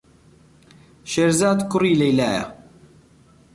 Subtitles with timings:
[1.11, 2.43] شێرزاد کوڕی لەیلایە.